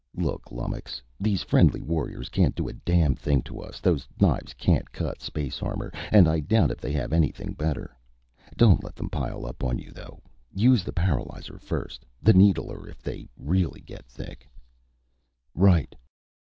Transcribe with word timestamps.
"Look, 0.17 0.51
lummox. 0.51 1.03
These 1.19 1.43
friendly 1.43 1.83
warriors 1.83 2.29
can't 2.29 2.55
do 2.55 2.67
a 2.67 2.73
damn 2.73 3.13
thing 3.13 3.43
to 3.43 3.59
us. 3.61 3.79
Those 3.79 4.07
knives 4.19 4.55
can't 4.55 4.91
cut 4.91 5.21
space 5.21 5.61
armor, 5.61 5.91
and 6.11 6.27
I 6.27 6.39
doubt 6.39 6.71
if 6.71 6.79
they 6.81 6.91
have 6.93 7.13
anything 7.13 7.53
better. 7.53 7.95
Don't 8.57 8.83
let 8.83 8.95
them 8.95 9.11
pile 9.11 9.45
up 9.45 9.63
on 9.63 9.77
you, 9.77 9.91
though. 9.91 10.19
Use 10.55 10.83
the 10.83 10.91
paralyzer 10.91 11.59
first, 11.59 12.03
the 12.19 12.33
needler 12.33 12.89
if 12.89 13.03
they 13.03 13.29
really 13.37 13.81
get 13.81 14.07
thick." 14.07 14.49
"Right." 15.53 15.93